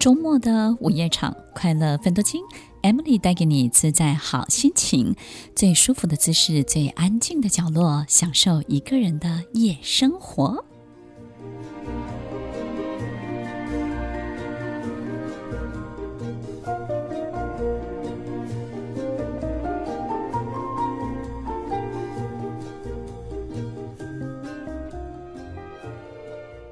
[0.00, 2.42] 周末的午夜场，快乐分多金
[2.80, 5.14] ，Emily 带给你自在好心情，
[5.54, 10.64] 最舒服的姿势，最安静的角落，享受一个人的夜生活。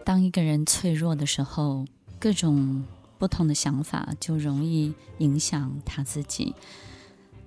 [0.03, 1.85] 当一个人脆弱的时候，
[2.19, 2.85] 各种
[3.19, 6.55] 不同的想法就容易影响他自己。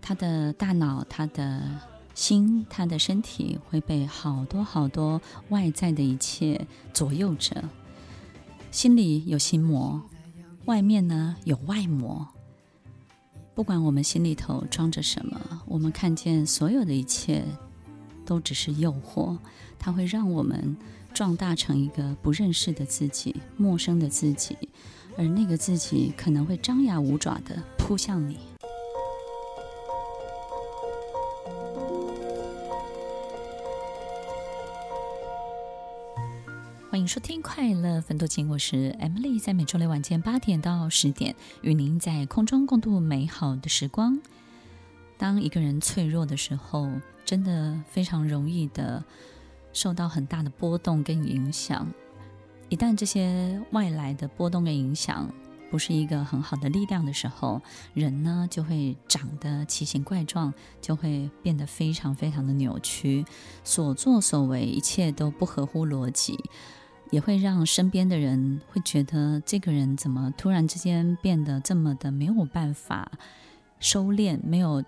[0.02, 1.64] 他的大脑、他的
[2.14, 7.64] 心、他的身体会被好多好多外在的一切左右着。
[8.70, 10.02] 心里有心魔，
[10.66, 12.28] 外面呢有外魔。
[13.54, 17.46] 不管我们心里头装着什么，我们看见所有的一切
[18.26, 19.38] 都只是诱惑，
[19.80, 20.76] 它会让我们。
[21.13, 24.58] 壮大成一个不认识的自己，陌生的自己，
[25.17, 28.40] 而那个自己可能会张牙舞爪地扑向你。
[36.89, 44.20] 欢迎收听《快乐分多金》，我是 Emily，在每周六晚间八点到十点，与您在空中共度美好的时光。
[45.17, 46.89] 当一个人脆弱的时候，
[47.23, 49.04] 真的非常容易的。
[49.73, 51.87] 受到很大的波动跟影响，
[52.72, 55.30] 一旦这些外来的波动跟影响
[55.70, 57.62] 不是一个很好的力量的时候，
[57.94, 63.26] 人呢就会长得奇形怪状，就会变得非常非常的扭曲，
[63.66, 66.40] 所作所为一切都不合乎逻辑，
[67.09, 73.12] 也会让身边的人会觉得这个人怎么突然之间变得这么的没有办法
[73.81, 74.81] 收敛，没有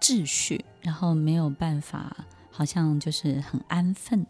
[0.00, 2.16] 秩序，然后没有办法。
[2.50, 4.24] 好像就是很安分。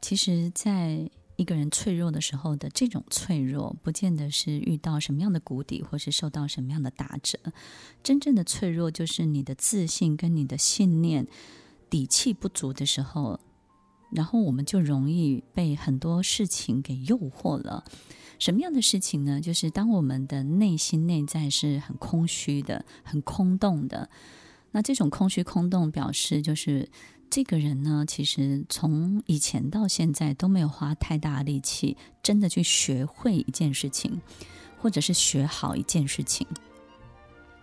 [0.00, 7.38] 其实，在一个人脆弱的时候的这种脆弱，不见得是遇到什么样的谷底，或是受到什么样的打折。
[8.02, 11.26] 真正的脆弱，就是你的自信跟你的信念
[11.88, 13.40] 底气不足的时候，
[14.10, 17.84] 然后我们就容易被很多事情给诱惑了。
[18.38, 19.40] 什么样的事情呢？
[19.40, 24.10] 就是当我们的内心内在是很空虚的、很空洞的，
[24.72, 26.88] 那这种空虚空洞表示就是。
[27.32, 34.20] 这个人呢，其实从以前到现在都没有花太大力气，真的去学会一件事情，
[34.76, 36.46] 或者是学好一件事情。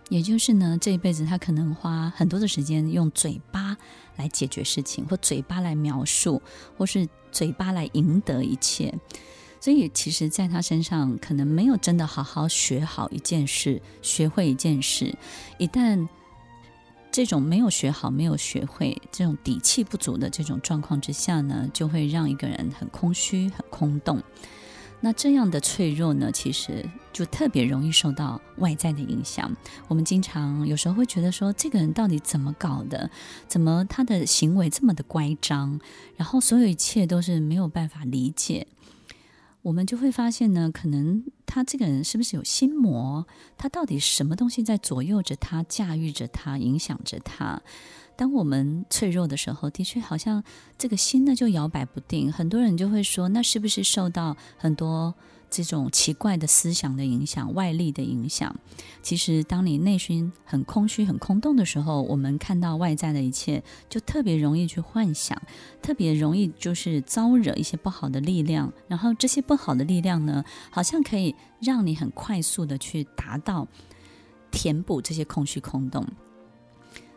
[0.08, 3.76] 也就是呢，这一辈子他可能花很多的时间用嘴巴
[4.16, 6.42] 来解决事情，或嘴巴来描述，
[6.76, 8.92] 或是嘴巴来赢得一切。
[9.60, 15.16] 所以，其实在他身上可能没有真的好好学好一件事，学会一件事。
[15.58, 16.08] 一旦
[17.20, 24.22] 这种没有学好、没有学会、这种底气不足的这种状况之下呢，就会让一个人很空虚、很空洞。
[25.02, 29.54] 那这样的脆弱呢，其实就特别容易受到外在的影响。
[29.86, 33.10] 我们经常有时候会觉得说，这个人到底怎么搞的？
[33.46, 35.78] 怎么他的行为这么的乖张？
[36.16, 38.66] 然后所有一切都是没有办法理解。
[39.62, 43.26] 我们就会发现呢，可能他这个人是不是有心魔？
[43.58, 47.60] 他到底什么东西在左右着他、驾驭着他、影响着他？
[48.16, 50.42] 当我们脆弱的时候，的确好像
[50.78, 52.32] 这个心呢就摇摆不定。
[52.32, 55.14] 很多人就会说，那是不是受到很多？
[55.50, 58.54] 这种奇怪的思想的影响，外力的影响，
[59.02, 65.40] 其实当你内心很空虚、很空洞的时候，我们看到外在的一切，就特别容易去幻想，
[65.82, 68.72] 特别容易就是招惹一些不好的力量。
[68.86, 73.66] 然后这些不好的力量呢，好像可以让你很快速的去达到
[74.50, 76.06] 填补这些空虚空洞。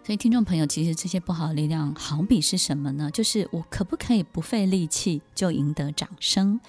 [0.06, 3.10] 所以，听众朋友，其实这些不好的力量，好比是什么呢？
[3.12, 6.60] 就是我可不可以不费力气就赢得掌声？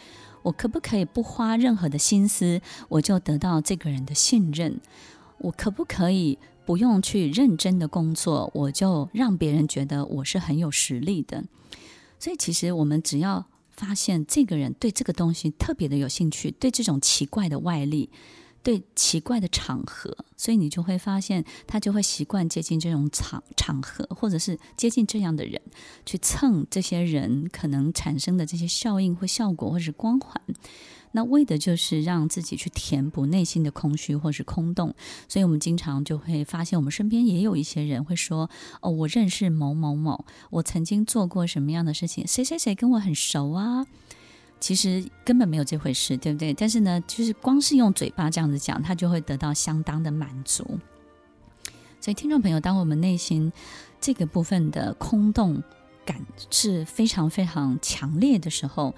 [0.45, 4.79] 我可不可以不花任何的心思，我就得到这个人的信任？
[5.39, 11.45] 我可不可以不用去认真的工作，我就让别人觉得我是很有实力的？
[12.19, 18.11] 所以，其实我们只要发现这个人对这个东西特别的有兴趣，对这种奇怪的外力。
[18.65, 25.61] 对奇怪的场合，所以你就会发现他就会习惯接近这种场场合，或者是接近这样的人，
[26.07, 30.43] 去蹭这些人可能产生的这些效应或效果，或是光环。
[31.13, 34.93] 那为的就是让自己去填补内心的空虚或是空洞。
[35.29, 38.51] 所以我们经常就会发现，我们身边也有一些人会说
[38.83, 43.87] ：“哦，我认识某某某，我曾经做过什么样的事情，谁谁谁跟我很熟啊。”
[44.65, 46.55] 其实根本没有这回事，对不对？
[46.55, 50.65] 但是呢，就是光是用嘴巴这样子讲，他就会得到相当的满足。
[52.01, 53.53] 所以，听众朋友，当我们内心
[54.01, 55.63] 这个部分的空洞
[56.07, 56.19] 感
[56.51, 58.95] 是非常非常强烈的时候，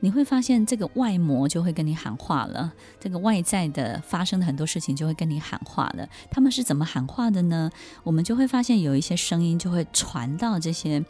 [0.00, 6.08] 你会发现这个外魔就会跟你喊话了，这个外在的发生的很多事情就会跟你喊话了。
[6.30, 7.70] 他们是怎么喊话的呢？
[8.04, 11.04] 我们就会发现有一些声音就会传到这些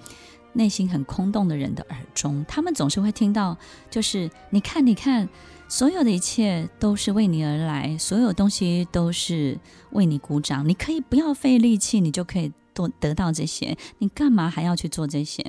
[0.52, 3.56] 内心很空洞的人的耳中，他们总是会听到，
[3.90, 5.28] 就是你看，你看，
[5.68, 9.58] 所有的一切都是为你而来，所有东西都是
[9.92, 12.52] 为你鼓掌，你可以不要费力气，你就可以。
[12.72, 15.44] 多得到这些，你干嘛还要去做这些？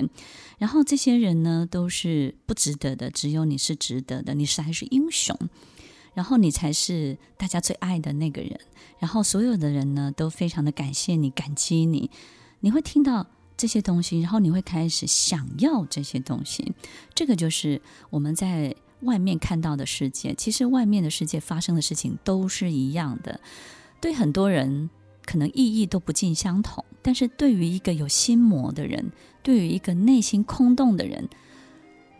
[0.58, 5.38] 然后这些人呢，都是不值得的，只有你是值得的，你是还是英雄，
[6.14, 8.58] 然后你才是大家最爱的那个人。
[8.98, 12.10] 然后所有的人呢，都非常的感谢你，感激你。
[12.58, 13.28] 你会听到
[13.62, 16.72] 这些东西，然后你会开始想要这些东西。
[17.14, 17.80] 这个就是
[18.10, 20.34] 我们在外面看到的世界。
[20.34, 23.40] 其实外面的世界发生的事情都是一样的，
[24.00, 24.90] 对很多人。
[25.24, 31.28] 可能意义都不尽相同，但是对于一个有心魔的人，对于一个内心空洞的人，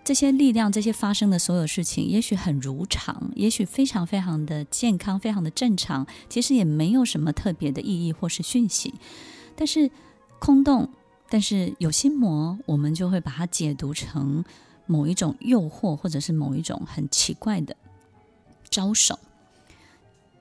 [0.04, 8.94] 这些力量、这些发生的所有事情，也许很如常，也许非常非常的健康，非常的正常，其实也没有什么特别的意义或是讯息。
[9.56, 9.90] 但是
[10.38, 10.88] 空洞，
[11.32, 14.44] 但是有心魔，我们就会把它解读成
[14.84, 17.74] 某一种诱惑，或者是某一种很奇怪的
[18.68, 19.18] 招手。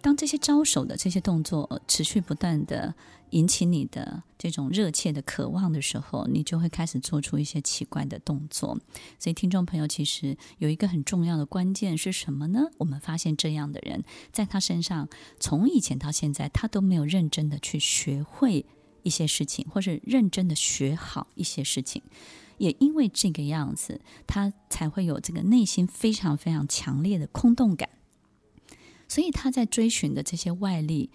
[0.01, 2.93] 当这些招手的这些动作持续不断地
[3.29, 8.77] 引起你的这种热切的渴望的时候，你就会开始做出一些奇怪的动作。
[9.17, 12.65] 所以，听众朋友，其实有一个很重要的关键是什么呢？
[12.79, 14.03] 我们发现这样的人，
[14.33, 15.07] 在他身上，
[15.39, 18.65] 从以前到现在，他都没有认真的去学会
[19.03, 22.01] 一些事情，或是认真的学好一些事情。
[22.57, 27.89] 也因为这个样子，他才会有这个内心非常非常强烈的空洞感。
[29.07, 31.09] 所以他在追寻的这些外力，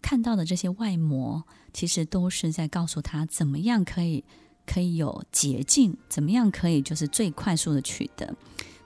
[0.00, 4.24] 看到的这些外魔，其实都是在告诉他怎么样可以
[4.66, 8.34] 可以有捷径，怎么样可以就是最快速的取得。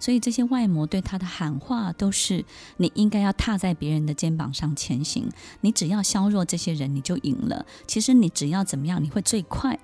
[0.01, 2.45] 所以这些外魔对他的喊话都是：
[2.77, 5.29] 你应该要踏在别人的肩膀上前行，
[5.61, 7.67] 你只要削弱这些人，你就赢了。
[7.87, 9.79] 其实你只要怎么样，你会最快。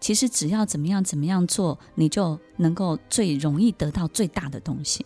[0.00, 5.04] 其实只要怎么样怎么样做，你就能够最容易得到最大的东西。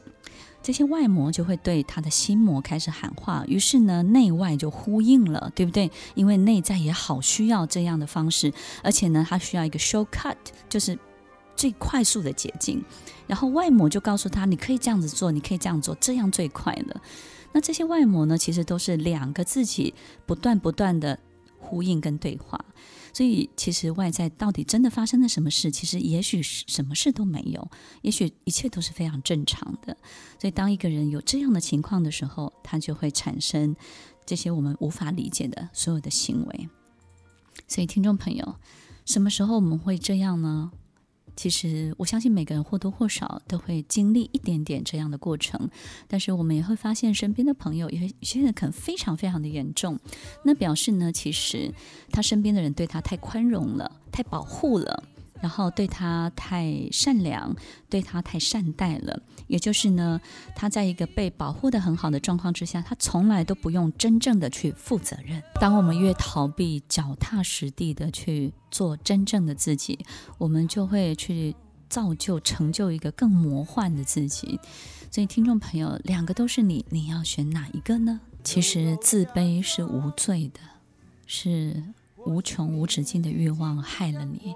[0.63, 5.91] 这些外魔就会对他的心魔开始喊话，于是呢，内外就呼应了，对不对？
[6.15, 10.37] 因为内在也好需要这样的方式，而且呢，他需要一个 shortcut，
[10.69, 10.97] 就是
[11.57, 12.83] 最快速的捷径。
[13.27, 17.01] 然后外魔就告诉他，你可以这样子做，你可以这样做，这样最快了。
[17.53, 19.95] 那这些外魔呢，其实都是两个自己
[20.27, 21.19] 不断不断的
[21.73, 22.63] 呼应跟对话。
[23.15, 25.71] 所以，其实外在到底真的发生了什么事？
[25.71, 27.67] 其实也许什么事都没有，
[28.03, 29.97] 也许一切都是非常正常的。
[30.39, 33.75] 所以，当一个人有这样的情况的时候，他就会产生
[34.27, 36.69] 这些我们无法理解的所有的行为。
[37.67, 38.57] 所以，听众朋友，
[39.07, 40.73] 什么时候我们会这样呢？
[41.35, 45.69] 其实，我相信每个人或多或少都会经历一点点这样的过程，
[46.07, 49.99] 但是我们也会发现身边的朋友，有些人可能非常非常的严重，
[50.45, 51.73] 那表示呢，其实
[52.11, 55.03] 他身边的人对他太宽容了，太保护了。
[55.43, 57.55] 然后对他太善良，
[57.91, 60.21] 对他太善待了，也就是呢，
[60.55, 65.43] 他在一个被保护得很好的状况之下，他从来都不用真正的去负责任。
[65.61, 69.99] 当我们越逃避，脚踏实地的去做真正的自己，
[70.39, 71.55] 我们就会去
[71.89, 74.61] 造就、成就一个更魔幻的自己。
[75.11, 78.21] 所以，听众朋友，两个都是你，你要选哪一个呢？
[78.45, 80.61] 其实，自卑是无罪的，
[81.27, 81.83] 是
[82.25, 84.55] 无穷无止境的欲望害了你。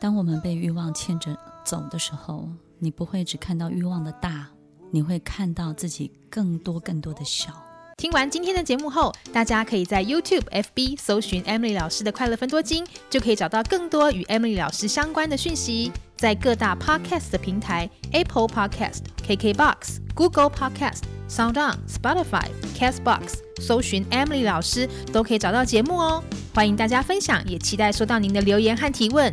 [0.00, 4.46] 当我们被欲望牵着走的时候，你不会只看到欲望的大，
[4.92, 7.50] 你会看到自己更多更多的小。
[7.96, 15.90] 听完今天的节目后，大家可以在 YouTube、FB 搜寻 Emily 老师的快乐分多金，就可以找到更多与 Emily 老师相关的讯息。
[16.16, 26.22] 在各大 Podcast 的平台，Apple Podcast、KKBox、Google Podcast、SoundOn、Spotify、Castbox，搜寻 Emily 老师都可以找到节目哦。
[26.54, 29.32] 欢迎大家分享，也期待收到您的留言和提问。